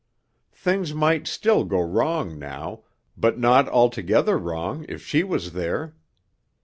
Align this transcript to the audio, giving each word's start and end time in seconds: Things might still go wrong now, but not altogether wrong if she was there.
Things 0.55 0.95
might 0.95 1.27
still 1.27 1.63
go 1.63 1.79
wrong 1.79 2.39
now, 2.39 2.81
but 3.15 3.37
not 3.37 3.69
altogether 3.69 4.35
wrong 4.35 4.83
if 4.89 5.05
she 5.05 5.23
was 5.23 5.53
there. 5.53 5.93